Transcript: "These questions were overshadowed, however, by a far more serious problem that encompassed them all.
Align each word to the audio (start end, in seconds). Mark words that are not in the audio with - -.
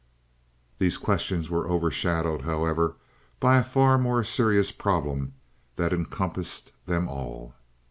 "These 0.79 0.97
questions 0.97 1.47
were 1.51 1.69
overshadowed, 1.69 2.41
however, 2.41 2.95
by 3.39 3.57
a 3.57 3.63
far 3.63 3.99
more 3.99 4.23
serious 4.23 4.71
problem 4.71 5.33
that 5.75 5.93
encompassed 5.93 6.71
them 6.87 7.07
all. 7.07 7.53